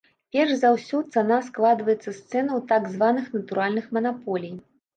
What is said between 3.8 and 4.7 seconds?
манаполій.